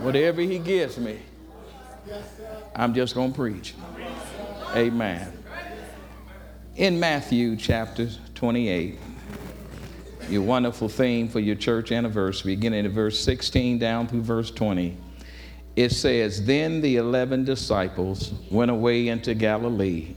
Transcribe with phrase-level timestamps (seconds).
[0.00, 1.18] Whatever he gives me,
[2.76, 3.74] I'm just going to preach.
[4.74, 5.32] Amen.
[6.76, 8.98] In Matthew chapter 28,
[10.28, 14.96] your wonderful theme for your church anniversary, beginning at verse 16 down through verse 20,
[15.74, 20.14] it says, Then the eleven disciples went away into Galilee,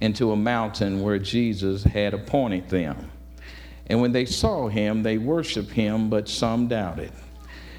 [0.00, 3.10] into a mountain where Jesus had appointed them.
[3.88, 7.10] And when they saw him, they worshiped him, but some doubted.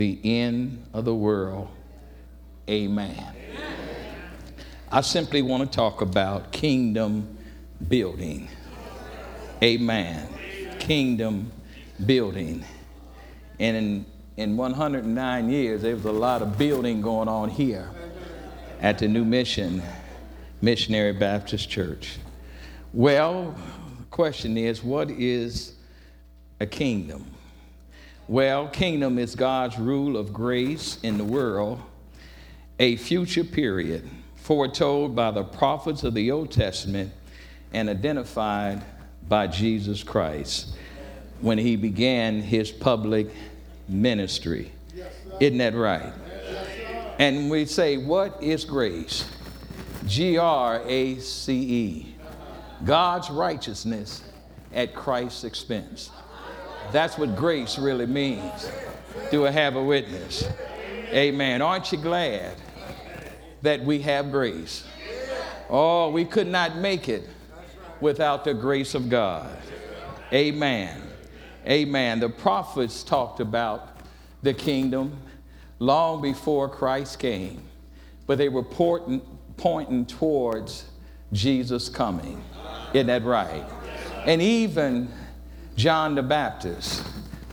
[0.00, 1.68] the end of the world.
[2.70, 3.14] Amen.
[3.18, 3.74] Amen.
[4.90, 7.36] I simply want to talk about kingdom
[7.86, 8.48] building.
[9.62, 10.26] Amen.
[10.78, 11.52] Kingdom
[12.06, 12.64] building.
[13.58, 14.06] And in,
[14.38, 17.90] in 109 years, there was a lot of building going on here
[18.80, 19.82] at the New Mission
[20.62, 22.16] Missionary Baptist Church.
[22.94, 23.54] Well,
[23.98, 25.74] the question is what is
[26.58, 27.26] a kingdom?
[28.30, 31.82] Well, kingdom is God's rule of grace in the world,
[32.78, 37.12] a future period foretold by the prophets of the Old Testament
[37.72, 38.84] and identified
[39.28, 40.76] by Jesus Christ
[41.40, 43.30] when he began his public
[43.88, 44.70] ministry.
[45.40, 46.12] Isn't that right?
[47.18, 49.28] And we say, What is grace?
[50.06, 52.14] G R A C E.
[52.84, 54.22] God's righteousness
[54.72, 56.12] at Christ's expense.
[56.92, 58.70] That's what grace really means.
[59.30, 60.48] Do I have a witness?
[61.12, 61.62] Amen.
[61.62, 62.54] Aren't you glad
[63.62, 64.84] that we have grace?
[65.68, 67.28] Oh, we could not make it
[68.00, 69.56] without the grace of God.
[70.32, 71.02] Amen.
[71.66, 72.20] Amen.
[72.20, 73.96] The prophets talked about
[74.42, 75.16] the kingdom
[75.78, 77.62] long before Christ came,
[78.26, 79.20] but they were pointing,
[79.56, 80.86] pointing towards
[81.32, 82.42] Jesus coming.
[82.94, 83.64] Isn't that right?
[84.26, 85.12] And even
[85.80, 87.02] John the Baptist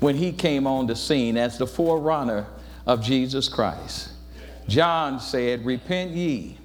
[0.01, 2.45] when he came on the scene as the forerunner
[2.85, 4.09] of Jesus Christ.
[4.67, 6.57] John said, Repent ye,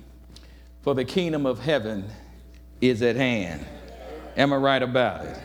[0.82, 2.10] for the kingdom of heaven
[2.80, 3.64] is at hand.
[4.36, 5.38] Am I right about it?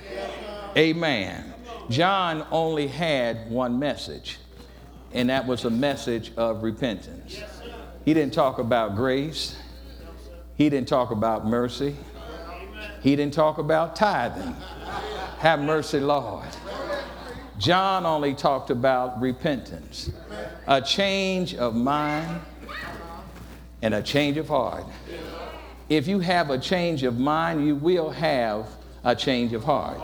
[0.75, 1.53] Amen.
[1.87, 4.39] John only had one message,
[5.13, 7.39] and that was a message of repentance.
[8.05, 9.55] He didn't talk about grace,
[10.55, 11.95] he didn't talk about mercy,
[13.03, 14.55] he didn't talk about tithing.
[15.39, 16.47] Have mercy, Lord.
[17.59, 20.11] John only talked about repentance,
[20.67, 22.41] a change of mind
[23.81, 24.85] and a change of heart.
[25.89, 28.67] If you have a change of mind, you will have
[29.03, 29.99] a change of heart.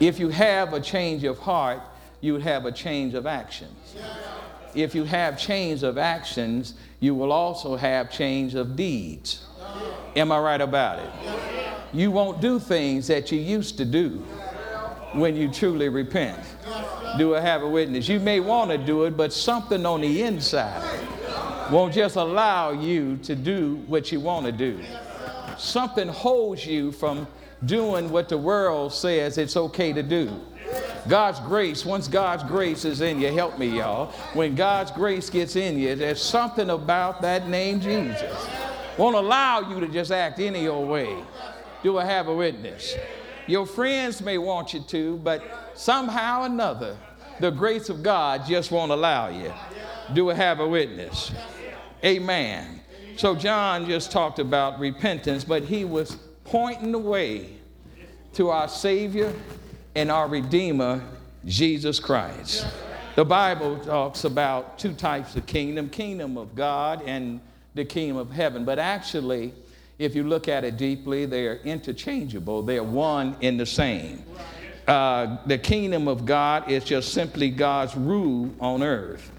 [0.00, 1.80] If you have a change of heart,
[2.20, 3.96] you have a change of actions.
[4.74, 9.44] If you have change of actions, you will also have change of deeds.
[10.16, 11.61] Am I right about it?
[11.92, 14.24] You won't do things that you used to do
[15.12, 16.40] when you truly repent.
[17.18, 18.08] Do I have a witness?
[18.08, 21.00] You may want to do it, but something on the inside
[21.70, 24.80] won't just allow you to do what you want to do.
[25.58, 27.26] Something holds you from
[27.66, 30.40] doing what the world says it's okay to do.
[31.08, 34.12] God's grace, once God's grace is in you, help me, y'all.
[34.34, 38.48] When God's grace gets in you, there's something about that name Jesus.
[38.96, 41.16] Won't allow you to just act any old way.
[41.82, 42.94] Do I have a witness?
[43.46, 46.96] Your friends may want you to, but somehow or another,
[47.40, 49.52] the grace of God just won't allow you.
[50.14, 51.32] Do I have a witness?
[52.04, 52.80] Amen.
[53.16, 57.56] So John just talked about repentance, but he was pointing the way
[58.34, 59.32] to our Savior
[59.94, 61.02] and our Redeemer,
[61.44, 62.66] Jesus Christ.
[63.14, 67.40] The Bible talks about two types of kingdom kingdom of God and
[67.74, 68.64] the kingdom of heaven.
[68.64, 69.52] But actually,
[70.02, 74.24] if you look at it deeply, they are interchangeable, they are one in the same.
[74.86, 79.30] Uh, the kingdom of God is just simply God's rule on earth.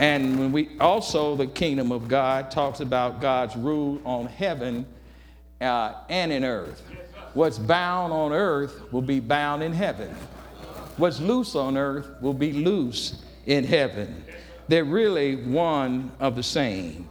[0.00, 4.86] And when we also, the kingdom of God talks about God's rule on heaven
[5.60, 6.82] uh, and in earth.
[7.34, 10.08] What's bound on earth will be bound in heaven.
[10.96, 14.24] What's loose on earth will be loose in heaven.
[14.66, 17.08] They're really one of the same.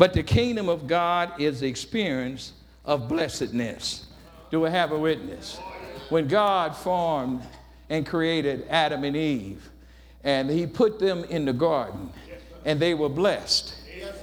[0.00, 2.54] But the kingdom of God is the experience
[2.86, 4.06] of blessedness.
[4.50, 5.58] Do we have a witness?
[6.08, 7.42] When God formed
[7.90, 9.68] and created Adam and Eve,
[10.24, 12.08] and He put them in the garden,
[12.64, 13.74] and they were blessed.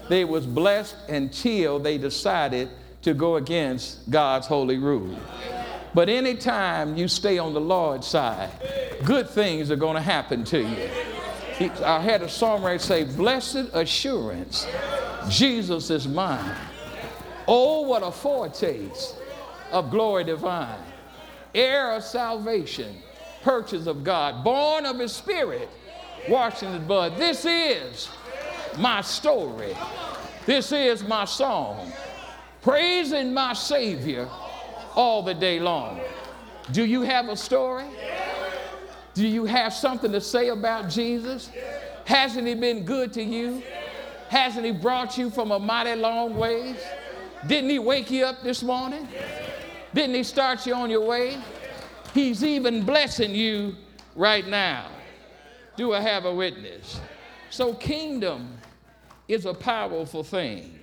[0.09, 2.69] They was blessed until they decided
[3.03, 5.15] to go against God's holy rule.
[5.93, 8.49] But anytime you stay on the Lord's side,
[9.05, 10.89] good things are going to happen to you.
[11.83, 14.65] I had a songwriter say, Blessed assurance,
[15.29, 16.55] Jesus is mine.
[17.47, 19.15] Oh, what a foretaste
[19.71, 20.79] of glory divine,
[21.55, 22.97] heir of salvation,
[23.41, 25.69] purchase of God, born of his spirit,
[26.29, 27.17] washed in his blood.
[27.17, 28.09] This is
[28.77, 29.75] my story.
[30.45, 31.91] This is my song,
[32.61, 34.29] praising my Savior
[34.95, 35.99] all the day long.
[36.71, 37.85] Do you have a story?
[39.13, 41.49] Do you have something to say about Jesus?
[42.05, 43.63] Hasn't he been good to you?
[44.29, 46.77] Hasn't he brought you from a mighty long ways?
[47.47, 49.07] Didn't he wake you up this morning?
[49.93, 51.37] Didn't he start you on your way?
[52.13, 53.75] He's even blessing you
[54.15, 54.89] right now.
[55.75, 56.99] Do I have a witness?
[57.49, 58.57] So, kingdom
[59.27, 60.79] is a powerful thing.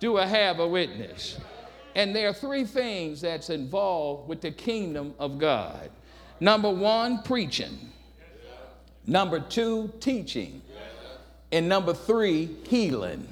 [0.00, 1.38] Do I have a witness?
[1.94, 5.90] And there are three things that's involved with the kingdom of God.
[6.40, 7.90] Number one, preaching.
[9.06, 10.62] Number two, teaching.
[11.52, 13.28] And number three, healing.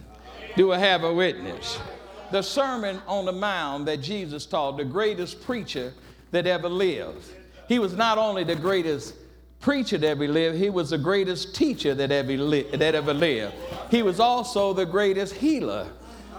[0.56, 1.78] Do I have a witness?
[2.30, 5.92] The Sermon on the Mount that Jesus taught, the greatest preacher
[6.30, 7.26] that ever lived.
[7.66, 9.14] He was not only the greatest
[9.60, 13.54] preacher that ever lived, he was the greatest teacher that ever, li- that ever lived.
[13.90, 15.88] He was also the greatest healer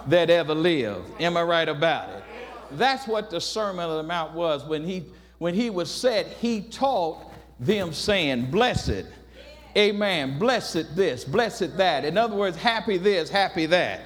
[0.07, 1.09] that ever lived.
[1.19, 2.23] Am I right about it?
[2.71, 4.63] That's what the Sermon on the Mount was.
[4.65, 5.05] When he,
[5.39, 9.05] when he was set, he taught them saying, Blessed,
[9.75, 12.05] amen, blessed this, blessed that.
[12.05, 14.01] In other words, happy this, happy that.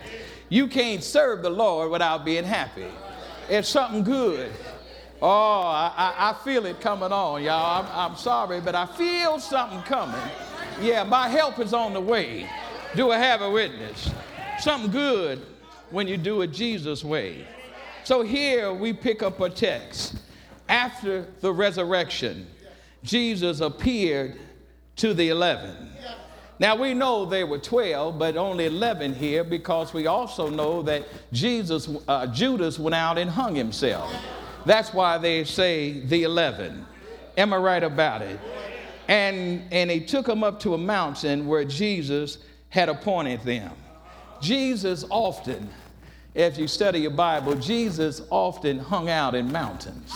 [0.49, 2.87] You can't serve the Lord without being happy.
[3.49, 4.51] It's something good.
[5.21, 7.83] Oh, I, I, feel it coming on, y'all.
[7.83, 10.21] I'm, I'm sorry, but I feel something coming.
[10.81, 12.49] Yeah, my help is on the way.
[12.95, 14.11] Do I have a witness?
[14.59, 15.41] Something good
[15.89, 17.45] when you do it Jesus' way.
[18.03, 20.17] So here we pick up a text.
[20.67, 22.47] After the resurrection,
[23.03, 24.39] Jesus appeared
[24.97, 25.91] to the 11.
[26.57, 31.05] Now we know there were 12, but only 11 here because we also know that
[31.33, 34.13] Jesus, uh, Judas went out and hung himself.
[34.65, 36.85] That's why they say the 11.
[37.37, 38.39] Am I right about it?
[39.07, 42.39] And, and he took them up to a mountain where Jesus
[42.69, 43.71] had appointed them.
[44.41, 45.69] Jesus often,
[46.33, 50.11] if you study your Bible, Jesus often hung out in mountains.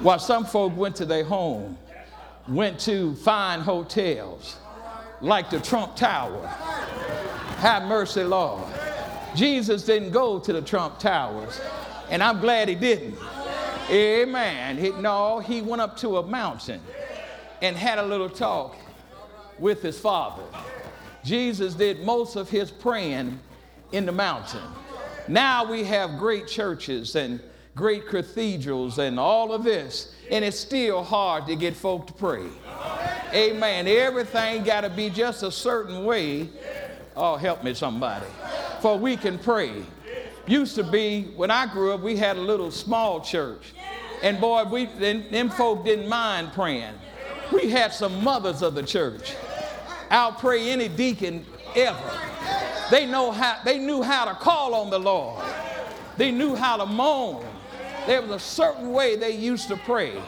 [0.00, 1.78] While some folk went to their home,
[2.48, 4.56] went to fine hotels
[5.20, 6.46] like the Trump Tower.
[7.58, 8.64] Have mercy, Lord.
[9.34, 11.60] Jesus didn't go to the Trump Towers,
[12.08, 13.16] and I'm glad he didn't.
[13.90, 14.78] Amen.
[14.78, 16.80] He, no, he went up to a mountain
[17.62, 18.76] and had a little talk
[19.58, 20.44] with his father.
[21.24, 23.38] Jesus did most of his praying
[23.92, 24.62] in the mountain.
[25.26, 27.40] Now we have great churches and
[27.74, 32.46] great cathedrals and all of this, and it's still hard to get folk to pray.
[33.32, 33.86] Amen.
[33.86, 36.48] Everything got to be just a certain way.
[37.16, 38.26] Oh, help me, somebody.
[38.80, 39.82] For we can pray.
[40.46, 43.74] Used to be, when I grew up, we had a little small church.
[44.22, 46.94] And boy, we, them, folk didn't mind praying.
[47.52, 49.34] We had some mothers of the church.
[50.10, 51.44] I'll pray any deacon
[51.76, 52.10] ever.
[52.90, 55.44] They know how they knew how to call on the Lord.
[56.16, 57.44] They knew how to moan.
[58.08, 60.18] There was a certain way they used to pray.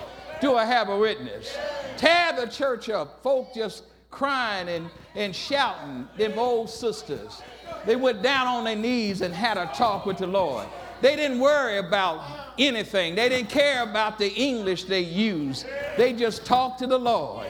[0.43, 1.57] Do I have a witness?
[1.97, 3.23] Tear the church up.
[3.23, 7.41] Folk just crying and, and shouting, them old sisters.
[7.87, 10.69] They went down on their knees and had a talk with the Lord.
[11.01, 12.23] They didn't worry about
[12.59, 13.15] anything.
[13.15, 15.65] They didn't care about the English they used.
[15.97, 17.47] They just talked to the Lord.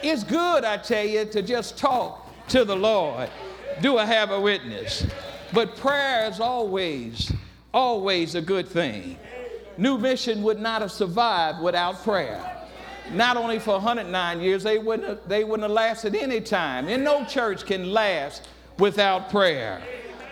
[0.00, 3.28] It's good, I tell you, to just talk to the Lord.
[3.80, 5.04] Do I have a witness?
[5.52, 7.32] But prayer is always,
[7.74, 9.18] always a good thing.
[9.82, 12.40] New Mission would not have survived without prayer.
[13.10, 16.86] Not only for 109 years, they wouldn't have, they wouldn't have lasted any time.
[16.86, 18.46] And no church can last
[18.78, 19.82] without prayer.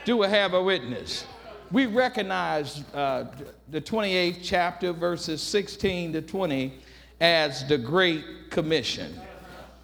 [0.04, 1.24] Do we have a witness?
[1.72, 3.24] We recognize uh,
[3.68, 6.72] the 28th chapter, verses 16 to 20,
[7.20, 9.12] as the Great Commission.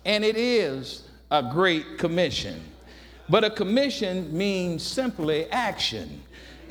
[0.04, 2.60] And it is a great commission.
[3.28, 6.22] But a commission means simply action.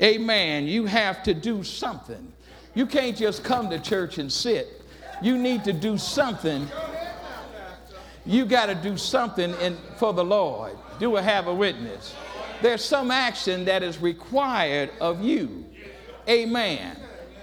[0.02, 0.66] Amen.
[0.66, 2.32] You have to do something.
[2.76, 4.82] You can't just come to church and sit.
[5.22, 6.68] You need to do something.
[8.26, 10.72] You got to do something in, for the Lord.
[11.00, 12.14] Do I have a witness?
[12.60, 15.64] There's some action that is required of you.
[16.28, 16.98] Amen.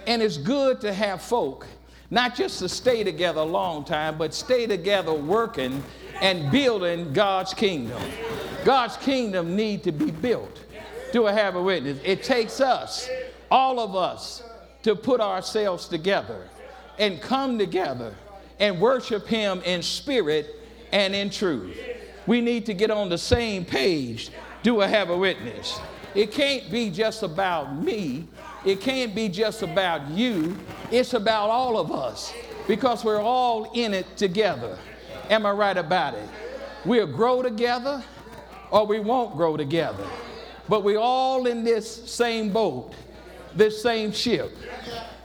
[0.05, 1.65] And it's good to have folk,
[2.11, 5.83] not just to stay together a long time, but stay together working
[6.21, 7.99] and building God's kingdom.
[8.63, 10.59] God's kingdom need to be built.
[11.11, 11.97] Do I have a witness?
[12.03, 13.09] It takes us,
[13.49, 14.43] all of us,
[14.83, 16.47] to put ourselves together
[16.99, 18.13] and come together
[18.59, 20.59] and worship Him in spirit
[20.91, 21.77] and in truth.
[22.27, 24.29] We need to get on the same page.
[24.61, 25.79] Do I have a witness?
[26.15, 28.27] It can't be just about me.
[28.65, 30.55] It can't be just about you.
[30.91, 32.33] It's about all of us
[32.67, 34.77] because we're all in it together.
[35.29, 36.29] Am I right about it?
[36.85, 38.03] We'll grow together
[38.71, 40.05] or we won't grow together.
[40.69, 42.93] But we're all in this same boat,
[43.55, 44.55] this same ship.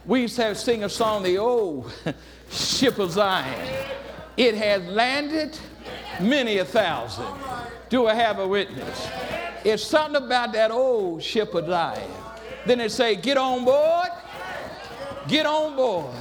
[0.05, 1.93] We used to have sing a song, the old
[2.51, 3.87] ship of Zion.
[4.37, 5.59] It has landed
[6.21, 7.27] many a thousand.
[7.89, 9.09] Do I have a witness?
[9.65, 12.11] It's something about that old ship of Zion.
[12.67, 14.09] Then they say, get on board.
[15.27, 16.15] Get on board.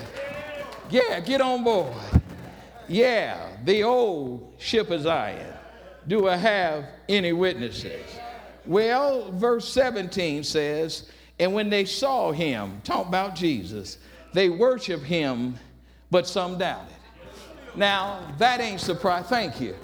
[0.89, 1.93] Yeah, get on board.
[2.87, 5.53] Yeah, the old ship of Zion.
[6.07, 8.05] Do I have any witnesses?
[8.65, 11.09] Well, verse 17 says,
[11.39, 13.97] and when they saw him, talk about Jesus,
[14.33, 15.57] they worshiped him,
[16.09, 16.95] but some doubted.
[17.75, 19.25] Now, that ain't surprise.
[19.27, 19.75] Thank you.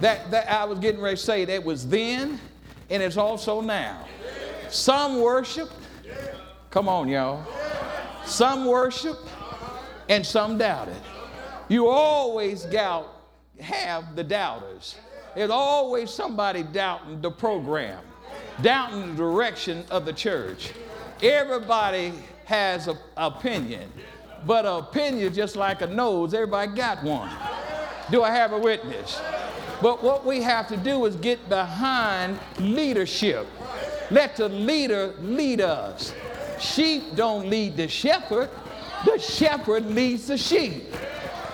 [0.00, 2.40] That, that I was getting ready to say that was then
[2.90, 4.04] and it's also now.
[4.68, 5.70] Some worship.
[6.70, 7.44] Come on, y'all.
[8.24, 9.16] Some worship
[10.08, 10.96] and some doubted.
[11.68, 13.06] You always got,
[13.60, 14.96] have the doubters.
[15.36, 18.02] There's always somebody doubting the program,
[18.60, 20.72] doubting the direction of the church.
[21.22, 22.14] Everybody
[22.46, 23.92] has an opinion,
[24.46, 27.30] but an opinion just like a nose, everybody got one.
[28.10, 29.20] Do I have a witness?
[29.82, 33.46] But what we have to do is get behind leadership.
[34.10, 36.14] Let the leader lead us.
[36.58, 38.50] Sheep don't lead the shepherd,
[39.04, 40.94] the shepherd leads the sheep.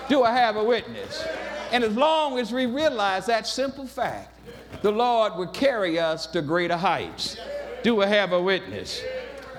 [0.09, 1.25] Do I have a witness?
[1.71, 4.39] And as long as we realize that simple fact,
[4.81, 7.37] the Lord will carry us to greater heights.
[7.83, 9.01] Do I have a witness?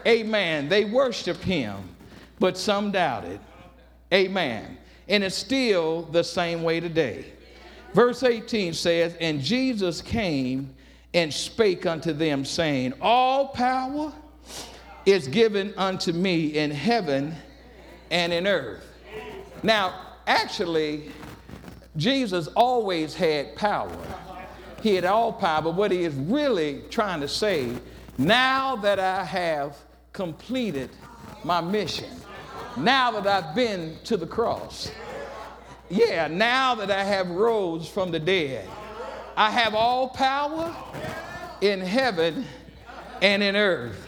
[0.08, 0.70] Amen.
[0.70, 1.76] They worshiped him,
[2.40, 3.40] but some doubted.
[4.12, 4.78] Amen.
[5.06, 7.26] And it's still the same way today.
[7.92, 10.74] Verse 18 says, And Jesus came
[11.12, 14.12] and spake unto them, saying, All power
[15.04, 17.34] is given unto me in heaven
[18.10, 18.84] and in earth.
[19.62, 19.94] Now,
[20.26, 21.10] actually,
[21.96, 23.96] Jesus always had power.
[24.82, 27.72] He had all power, but what he is really trying to say,
[28.16, 29.76] now that I have
[30.12, 30.90] completed
[31.44, 32.10] my mission,
[32.76, 34.90] now that I've been to the cross,
[35.88, 38.68] yeah, now that I have rose from the dead,
[39.36, 40.74] I have all power
[41.60, 42.44] in heaven
[43.22, 44.06] and in earth.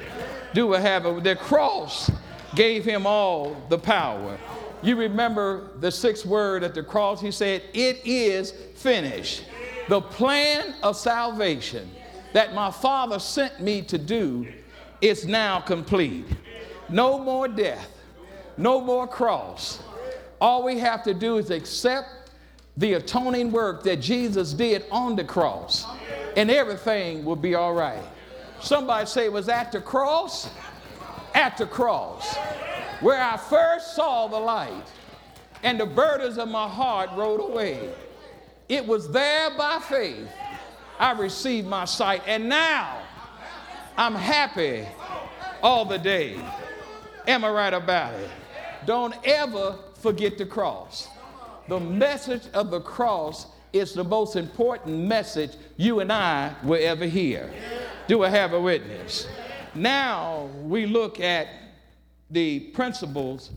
[0.54, 2.10] Do I have the cross
[2.54, 4.38] gave him all the power.
[4.82, 7.20] You remember the sixth word at the cross?
[7.20, 9.44] He said, It is finished.
[9.88, 11.90] The plan of salvation
[12.32, 14.46] that my Father sent me to do
[15.00, 16.26] is now complete.
[16.88, 17.88] No more death,
[18.56, 19.80] no more cross,
[20.40, 22.08] all we have to do is accept
[22.76, 25.86] the atoning work that Jesus did on the cross,
[26.36, 28.02] and everything will be all right.
[28.60, 30.50] Somebody say was at the cross,
[31.34, 32.36] at the cross,
[33.00, 34.86] where I first saw the light,
[35.62, 37.92] and the burdens of my heart rolled away.
[38.68, 40.28] It was there by faith
[40.98, 42.98] I received my sight, and now
[44.00, 44.86] I'm happy
[45.62, 46.40] all the day.
[47.28, 48.30] Am I right about it?
[48.86, 51.06] Don't ever forget the cross.
[51.68, 57.04] The message of the cross is the most important message you and I will ever
[57.04, 57.52] hear.
[58.08, 59.28] Do I have a witness?
[59.74, 61.48] Now we look at
[62.30, 63.50] the principles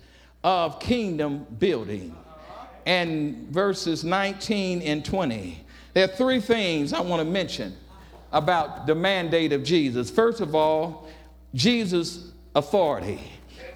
[0.43, 2.13] of kingdom building
[2.85, 5.63] and verses 19 and 20.
[5.93, 7.77] There are three things I want to mention
[8.33, 10.09] about the mandate of Jesus.
[10.09, 11.07] First of all,
[11.53, 13.19] Jesus' authority.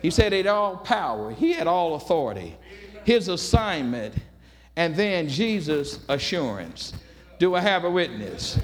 [0.01, 2.55] He said he had all power, he had all authority,
[3.03, 4.15] his assignment,
[4.75, 6.93] and then Jesus' assurance.
[7.39, 8.59] Do I have a witness?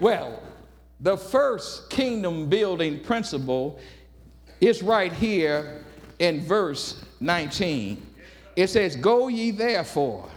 [0.00, 0.42] Well,
[1.00, 3.78] the first kingdom building principle
[4.60, 5.84] is right here
[6.18, 8.04] in verse 19.
[8.56, 10.28] It says, Go ye therefore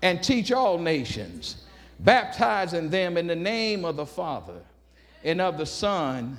[0.00, 1.61] and teach all nations,
[2.04, 4.60] baptizing them in the name of the Father
[5.24, 6.38] and of the Son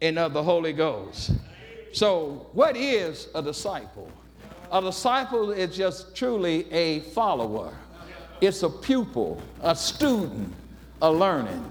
[0.00, 1.32] and of the Holy Ghost
[1.94, 4.10] so, what is a disciple?
[4.72, 7.72] A disciple is just truly a follower.
[8.40, 10.52] It's a pupil, a student,
[11.00, 11.64] a learning,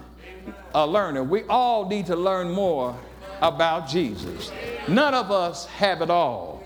[0.74, 1.26] a learner.
[1.26, 2.98] We all need to learn more
[3.42, 4.54] about Jesus.
[4.88, 6.64] None of us have it all.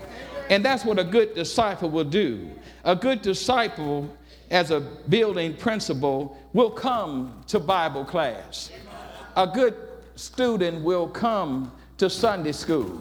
[0.50, 2.48] And that's what a good disciple will do.
[2.84, 4.08] A good disciple,
[4.50, 8.70] as a building principle will come to Bible class.
[9.36, 9.74] A good
[10.16, 13.00] student will come to Sunday school.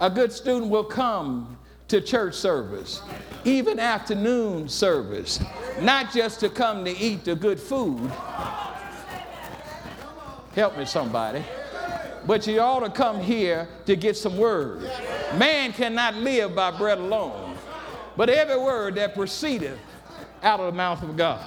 [0.00, 1.56] A good student will come
[1.88, 3.02] to church service,
[3.44, 5.40] even afternoon service,
[5.80, 8.10] not just to come to eat the good food.
[10.54, 11.42] Help me, somebody.
[12.26, 14.82] But you ought to come here to get some word.
[15.36, 17.56] Man cannot live by bread alone,
[18.16, 19.78] but every word that proceedeth
[20.44, 21.44] out of the mouth of God.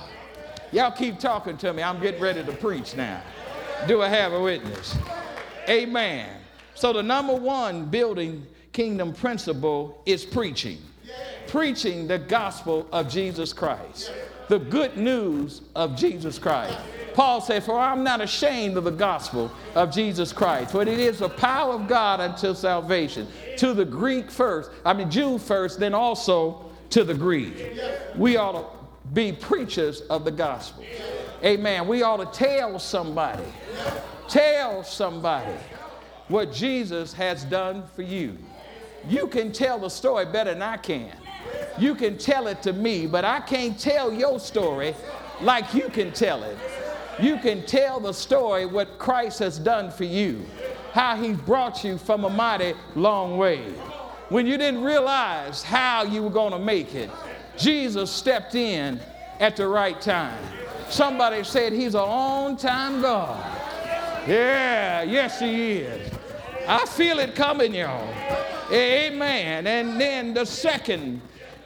[0.71, 1.81] Y'all keep talking to me.
[1.81, 3.21] I'm getting ready to preach now.
[3.87, 4.97] Do I have a witness?
[5.69, 6.29] Amen.
[6.75, 10.79] So, the number one building kingdom principle is preaching.
[11.47, 14.11] Preaching the gospel of Jesus Christ,
[14.49, 16.77] the good news of Jesus Christ.
[17.13, 21.19] Paul said, For I'm not ashamed of the gospel of Jesus Christ, for it is
[21.19, 23.27] the power of God unto salvation,
[23.57, 27.79] to the Greek first, I mean, Jew first, then also to the Greek.
[28.15, 28.76] We ought to
[29.13, 30.83] be preachers of the gospel.
[31.43, 31.87] Amen.
[31.87, 33.45] We ought to tell somebody,
[34.27, 35.55] tell somebody
[36.27, 38.37] what Jesus has done for you.
[39.07, 41.11] You can tell the story better than I can.
[41.77, 44.95] You can tell it to me, but I can't tell your story
[45.41, 46.57] like you can tell it.
[47.21, 50.45] You can tell the story what Christ has done for you,
[50.91, 53.63] how he's brought you from a mighty long way.
[54.29, 57.09] When you didn't realize how you were going to make it,
[57.57, 58.99] Jesus stepped in
[59.39, 60.37] at the right time.
[60.89, 63.43] Somebody said he's a on time God.
[64.27, 66.13] Yeah, yes, he is.
[66.67, 68.13] I feel it coming, y'all.
[68.71, 69.67] Amen.
[69.67, 71.21] And then the second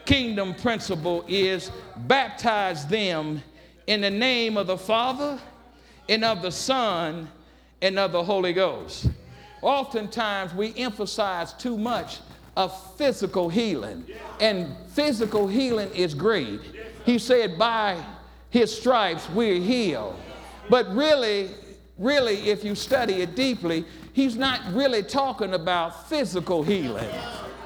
[0.05, 3.41] kingdom principle is baptize them
[3.87, 5.39] in the name of the Father
[6.07, 7.27] and of the Son
[7.81, 9.07] and of the Holy Ghost.
[9.61, 12.19] Oftentimes we emphasize too much
[12.55, 14.05] of physical healing,
[14.39, 16.59] and physical healing is great.
[17.05, 18.03] He said, By
[18.49, 20.19] his stripes we're healed.
[20.69, 21.51] But really,
[21.97, 27.09] really, if you study it deeply, he's not really talking about physical healing.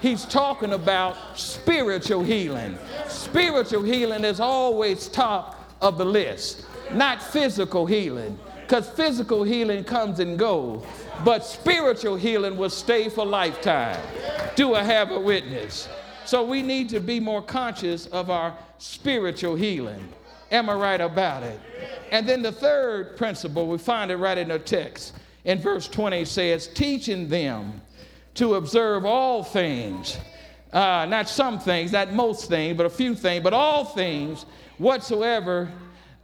[0.01, 2.77] He's talking about spiritual healing.
[3.07, 10.19] Spiritual healing is always top of the list, not physical healing, because physical healing comes
[10.19, 10.83] and goes,
[11.23, 14.01] but spiritual healing will stay for lifetime.
[14.55, 15.87] Do I have a witness?
[16.25, 20.09] So we need to be more conscious of our spiritual healing.
[20.51, 21.59] Am I right about it?
[22.11, 25.13] And then the third principle, we find it right in the text.
[25.43, 27.81] In verse 20 says, teaching them
[28.33, 30.17] to observe all things,
[30.73, 34.47] uh, not some things, not most things, but a few things, but all things
[34.79, 35.71] whatsoever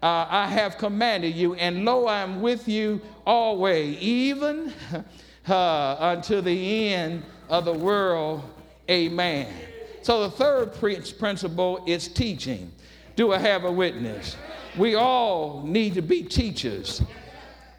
[0.01, 1.53] uh, I have commanded you.
[1.55, 4.73] And lo, I am with you always, even
[5.47, 8.43] uh, unto the end of the world.
[8.89, 9.53] Amen.
[10.01, 12.71] So the third principle is teaching.
[13.15, 14.35] Do I have a witness?
[14.77, 17.03] We all need to be teachers.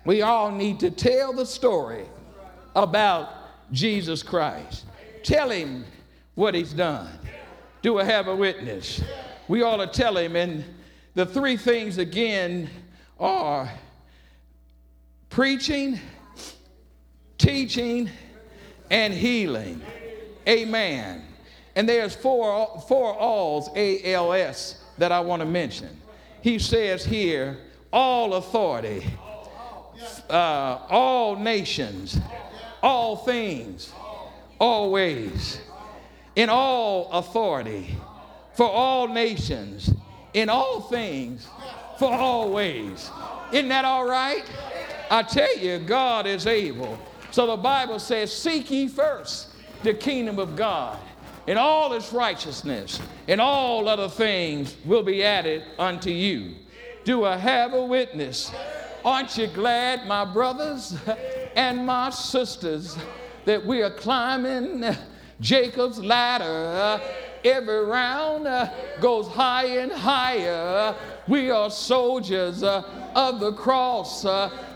[0.04, 2.04] We all need to tell the story
[2.76, 3.30] about
[3.72, 4.84] Jesus Christ.
[5.22, 5.84] Tell him
[6.34, 7.08] what he's done.
[7.80, 9.02] Do I have a witness?
[9.48, 10.36] We ought to tell him.
[10.36, 10.64] And
[11.14, 12.70] the three things again
[13.18, 13.70] are
[15.28, 15.98] preaching,
[17.38, 18.10] teaching,
[18.90, 19.80] and healing.
[20.48, 21.22] Amen.
[21.74, 25.88] And there's four, four alls, A L S, that I want to mention.
[26.42, 27.58] He says here,
[27.92, 29.04] all authority,
[30.28, 32.18] uh, all nations,
[32.82, 33.92] all things,
[34.58, 35.60] always,
[36.36, 37.96] in all authority,
[38.54, 39.94] for all nations,
[40.34, 41.46] in all things,
[41.98, 43.10] for always.
[43.52, 44.44] Isn't that all right?
[45.10, 46.98] I tell you, God is able.
[47.30, 49.48] So the Bible says, Seek ye first
[49.82, 50.98] the kingdom of God
[51.46, 56.54] and all its righteousness, and all other things will be added unto you.
[57.04, 58.52] Do I have a witness?
[59.04, 60.96] Aren't you glad, my brothers
[61.56, 62.96] and my sisters,
[63.44, 64.84] that we are climbing
[65.40, 67.02] Jacob's ladder?
[67.44, 68.44] Every round
[69.00, 70.94] goes higher and higher.
[71.26, 74.24] We are soldiers of the cross.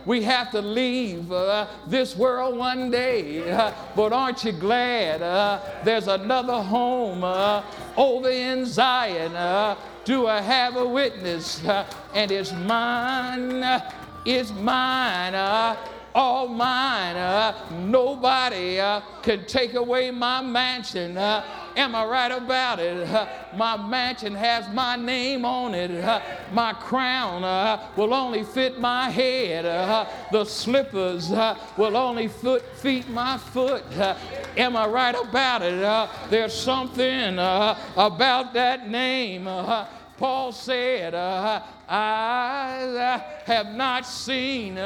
[0.06, 3.50] We have to leave uh, this world one day.
[3.50, 7.64] Uh, but aren't you glad uh, there's another home uh,
[7.96, 9.34] over in Zion?
[9.34, 9.74] Uh,
[10.04, 11.64] do I have a witness?
[11.64, 13.82] Uh, and it's mine,
[14.24, 15.34] it's mine
[16.16, 17.14] all mine.
[17.14, 21.18] Uh, nobody uh, can take away my mansion.
[21.18, 21.44] Uh,
[21.76, 23.06] am I right about it?
[23.06, 25.90] Uh, my mansion has my name on it.
[25.90, 29.66] Uh, my crown uh, will only fit my head.
[30.32, 31.28] the slippers
[31.76, 33.84] will only fit, feet my foot.
[34.56, 36.30] am I right about it?
[36.30, 39.44] there's something about that name.
[40.16, 41.62] Paul said, I
[43.44, 44.78] have not seen,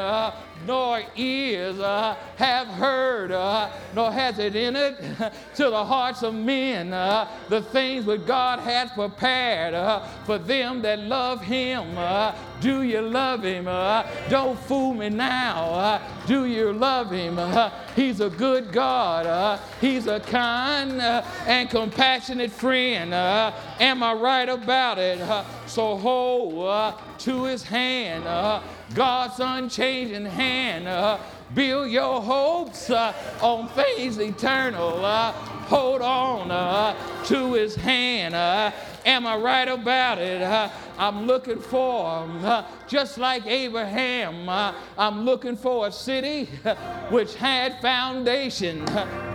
[0.67, 4.99] nor ears uh, have heard, uh, nor has it it
[5.55, 10.83] to the hearts of men uh, the things that God has prepared uh, for them
[10.83, 11.97] that love Him.
[11.97, 13.69] Uh, do you love Him?
[13.69, 16.01] Uh, don't fool me now.
[16.27, 17.39] do you love Him?
[17.97, 19.61] he's a good God.
[19.81, 23.15] he's a kind and compassionate friend.
[23.15, 25.19] am I right about it?
[25.67, 28.25] so hold to His hand.
[28.95, 30.89] God's unchanging hand.
[30.89, 31.19] Uh,
[31.55, 35.05] build your hopes uh, on things eternal.
[35.05, 38.35] Uh, hold on uh, to his hand.
[38.35, 38.71] Uh,
[39.05, 40.43] am I right about it?
[40.43, 44.49] Uh, I'm looking for, just like Abraham,
[44.99, 46.45] I'm looking for a city
[47.09, 48.87] which had foundation,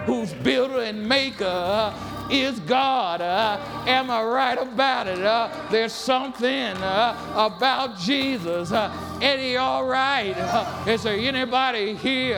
[0.05, 1.91] whose builder and maker
[2.29, 3.21] is God.
[3.21, 5.19] Uh, am I right about it?
[5.19, 8.71] Uh, there's something uh, about Jesus.
[9.21, 10.35] Eddie, all right?
[10.87, 12.37] Is there anybody here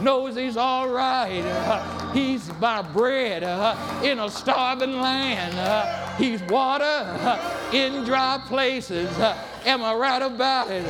[0.00, 1.42] knows he's all right?
[2.14, 3.42] He's my bread
[4.02, 6.16] in a starving land.
[6.16, 7.38] he's water
[7.74, 9.10] in dry places.
[9.66, 10.86] Am I right about it?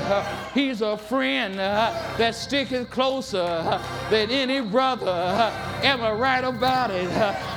[0.55, 5.51] he's a friend that sticketh closer than any brother.
[5.83, 7.09] am I right about it?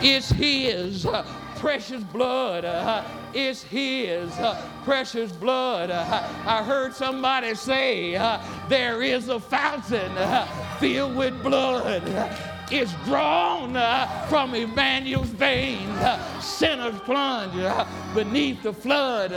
[0.02, 1.06] it's his
[1.60, 2.64] precious blood.
[2.64, 5.92] Uh, it's his uh, precious blood.
[5.92, 10.46] Uh, I heard somebody say uh, there is a fountain uh,
[10.80, 12.04] filled with blood
[12.72, 16.00] It's drawn uh, from Emmanuel's veins.
[16.40, 17.54] Sinners plunge
[18.16, 19.32] beneath the flood,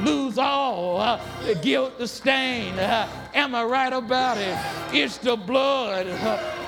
[0.00, 2.78] lose all the guilt, the stain.
[2.78, 4.56] Am I right about it?
[4.92, 6.06] It's the blood.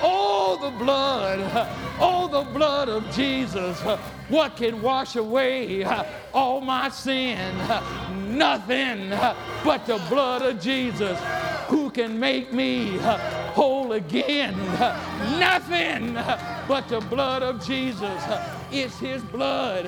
[0.03, 1.39] oh, the blood.
[1.99, 3.81] oh, the blood of Jesus.
[4.31, 7.37] What can wash away uh, all my sin?
[7.61, 11.19] Uh, nothing uh, but the blood of Jesus.
[11.67, 12.97] Who can make me
[13.53, 14.55] whole again?
[15.39, 16.13] nothing
[16.67, 18.23] but the blood of Jesus.
[18.71, 19.85] It's his blood.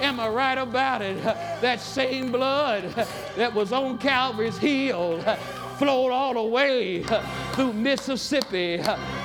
[0.00, 1.22] Am I right about it?
[1.24, 2.84] That same blood
[3.36, 5.20] that was on Calvary's hill
[5.80, 7.02] flowed all the way
[7.54, 8.82] through Mississippi,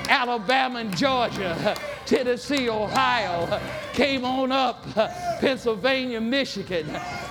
[0.08, 3.60] Alabama, and Georgia, Tennessee, Ohio,
[3.92, 4.84] came on up,
[5.40, 6.86] Pennsylvania, Michigan,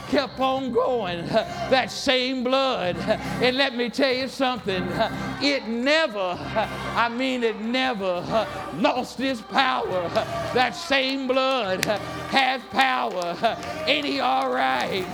[0.09, 1.25] kept on going.
[1.27, 2.95] That same blood.
[2.97, 4.83] And let me tell you something,
[5.41, 10.09] it never, I mean, it never lost its power.
[10.53, 13.35] That same blood has power.
[13.87, 15.05] Ain't he all right?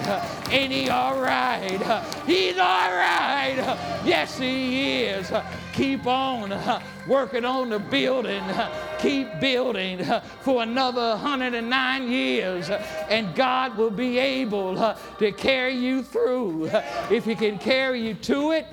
[0.50, 1.80] Ain't he all right?
[2.26, 3.56] He's all right.
[4.04, 5.32] Yes, he is.
[5.74, 8.42] Keep on uh, working on the building.
[8.42, 15.76] Uh, keep building uh, for another 109 years, and God will be able to carry
[15.76, 16.70] you through.
[17.10, 18.68] If He can carry you to it,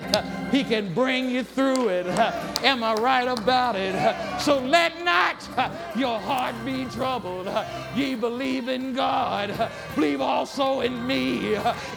[0.51, 2.05] He can bring you through it.
[2.63, 3.95] Am I right about it?
[4.41, 5.47] So let not
[5.95, 7.49] your heart be troubled.
[7.95, 11.55] Ye believe in God, believe also in me.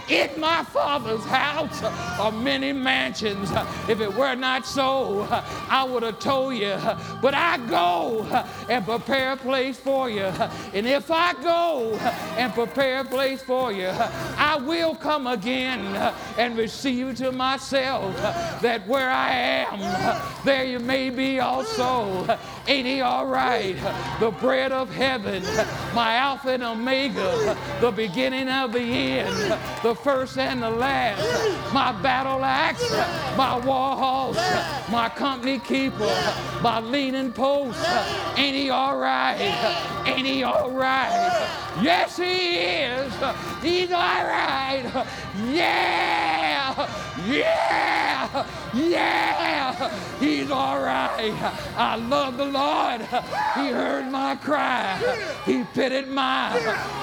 [0.08, 3.50] In my Father's house are many mansions.
[3.88, 6.76] If it were not so, I would have told you.
[7.20, 8.24] But I go
[8.68, 10.26] and prepare a place for you.
[10.74, 11.94] And if I go
[12.36, 15.80] and prepare a place for you, I will come again
[16.38, 18.14] and receive you to myself,
[18.62, 22.38] that where I am, there you may be also.
[22.66, 23.76] Ain't he all right?
[24.20, 25.42] The bread of heaven,
[25.94, 31.22] my Alpha and Omega, the beginning of the end, the first and the last,
[31.72, 32.88] my battle axe,
[33.36, 34.36] my war horse,
[34.90, 36.14] my company keeper,
[36.62, 37.78] my leaning post.
[38.36, 39.38] Ain't he all right?
[40.06, 41.48] Ain't he all right?
[41.80, 43.12] Yes, he is.
[43.62, 44.82] He's all right.
[45.50, 46.88] Yeah.
[47.26, 48.46] Yeah.
[48.74, 50.18] Yeah.
[50.18, 51.32] He's all right.
[51.76, 53.00] I love the Lord.
[53.54, 54.98] He heard my cry.
[55.44, 56.58] He pitied my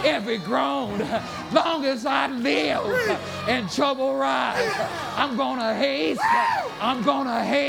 [0.05, 0.99] every groan.
[1.51, 2.85] Long as I live
[3.47, 4.71] and trouble rise,
[5.15, 6.21] I'm gonna haste.
[6.79, 7.68] I'm gonna haste.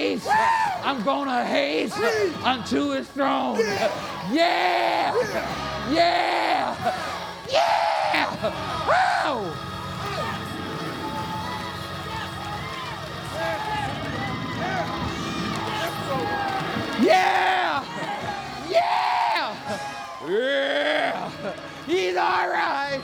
[0.82, 1.98] I'm gonna haste
[2.42, 3.58] unto his throne.
[4.32, 5.14] Yeah.
[5.90, 6.74] Yeah.
[7.50, 8.34] Yeah.
[8.88, 9.56] Wow.
[17.02, 17.84] Yeah!
[18.68, 19.56] Yeah!
[20.28, 21.30] Yeah!
[21.86, 23.00] He's all right!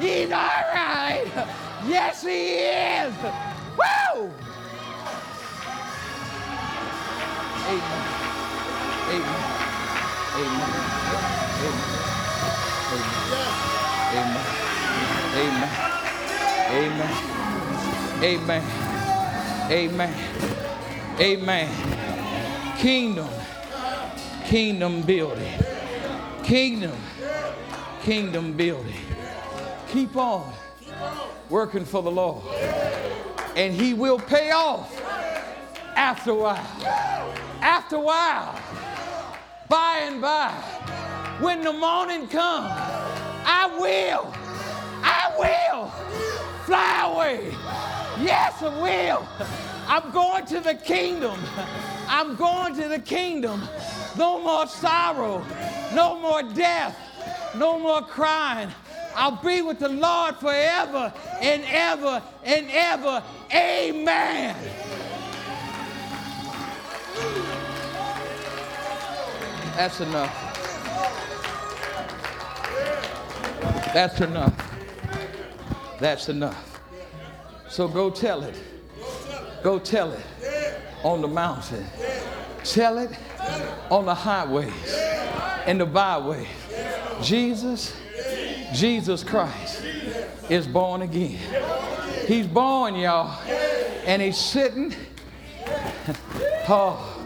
[0.00, 1.26] He's all right!
[1.86, 3.14] Yes, he is!
[3.76, 4.32] Woo!
[7.68, 7.82] Amen.
[9.10, 9.42] Amen.
[10.38, 10.72] Amen.
[11.60, 11.98] Amen.
[14.14, 14.46] Amen.
[15.34, 15.88] Amen.
[16.72, 17.12] Amen.
[18.22, 18.64] Amen.
[19.70, 20.14] Amen.
[21.20, 21.68] Amen.
[22.78, 23.28] Kingdom,
[24.46, 25.52] kingdom building.
[26.42, 26.96] Kingdom,
[28.02, 28.94] kingdom building.
[29.88, 30.54] Keep on
[31.50, 32.44] working for the Lord.
[33.56, 34.90] And He will pay off
[35.96, 37.07] after a while.
[37.60, 38.60] After a while.
[39.68, 40.50] By and by.
[41.40, 44.32] When the morning comes, I will.
[45.02, 45.88] I will
[46.64, 47.50] fly away.
[48.20, 49.26] Yes, I will.
[49.86, 51.38] I'm going to the kingdom.
[52.08, 53.62] I'm going to the kingdom.
[54.16, 55.42] No more sorrow,
[55.94, 56.96] no more death,
[57.56, 58.70] no more crying.
[59.14, 63.22] I'll be with the Lord forever and ever and ever.
[63.54, 64.56] Amen.
[69.78, 70.34] That's enough.
[73.94, 75.98] That's enough.
[76.00, 76.80] That's enough.
[77.68, 78.56] So go tell it.
[79.62, 80.26] Go tell it
[81.04, 81.86] on the mountain.
[82.64, 83.16] Tell it
[83.88, 84.72] on the highways
[85.64, 86.48] and the byways.
[87.22, 87.94] Jesus,
[88.74, 89.84] Jesus Christ
[90.48, 91.38] is born again.
[92.26, 93.40] He's born, y'all,
[94.04, 94.92] and he's sitting
[96.68, 97.18] oh,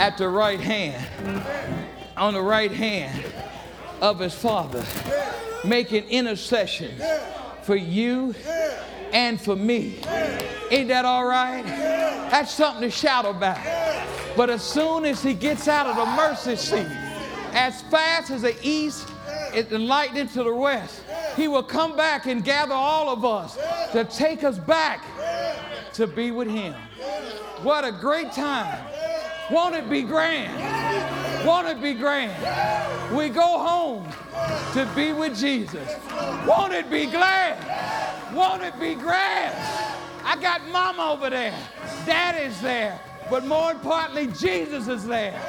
[0.00, 1.06] at the right hand,
[2.22, 3.20] on the right hand
[4.00, 4.84] of his Father,
[5.64, 6.92] making intercession
[7.64, 8.32] for you
[9.12, 9.98] and for me.
[10.70, 11.64] Ain't that all right?
[12.30, 13.58] That's something to shout about.
[14.36, 16.86] But as soon as he gets out of the mercy seat,
[17.54, 19.08] as fast as the east
[19.52, 21.02] is to the west,
[21.34, 23.58] he will come back and gather all of us
[23.90, 25.04] to take us back
[25.94, 26.74] to be with him.
[27.64, 28.78] What a great time.
[29.50, 30.81] Won't it be grand?
[31.44, 32.32] Won't it be grand?
[33.14, 34.08] We go home
[34.74, 35.96] to be with Jesus.
[36.46, 38.34] Won't it be glad?
[38.34, 39.54] Won't it be grand?
[40.24, 41.54] I got mom over there.
[42.06, 43.00] Dad is there.
[43.28, 45.40] But more importantly, Jesus is there.